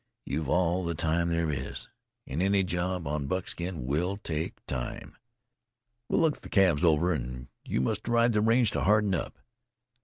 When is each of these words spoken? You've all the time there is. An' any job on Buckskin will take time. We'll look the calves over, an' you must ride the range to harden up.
You've 0.25 0.49
all 0.49 0.83
the 0.83 0.95
time 0.95 1.29
there 1.29 1.51
is. 1.51 1.87
An' 2.25 2.41
any 2.41 2.63
job 2.63 3.05
on 3.05 3.27
Buckskin 3.27 3.85
will 3.85 4.17
take 4.17 4.65
time. 4.65 5.15
We'll 6.09 6.21
look 6.21 6.41
the 6.41 6.49
calves 6.49 6.83
over, 6.83 7.13
an' 7.13 7.49
you 7.63 7.81
must 7.81 8.07
ride 8.07 8.33
the 8.33 8.41
range 8.41 8.71
to 8.71 8.81
harden 8.83 9.13
up. 9.13 9.37